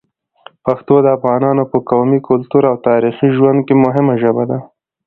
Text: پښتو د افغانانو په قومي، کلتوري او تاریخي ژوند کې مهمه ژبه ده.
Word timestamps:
پښتو 0.65 0.95
د 1.01 1.07
افغانانو 1.17 1.63
په 1.71 1.77
قومي، 1.89 2.19
کلتوري 2.29 2.67
او 2.71 2.77
تاریخي 2.89 3.27
ژوند 3.37 3.59
کې 3.67 3.73
مهمه 3.85 4.13
ژبه 4.21 4.43
ده. 4.49 4.59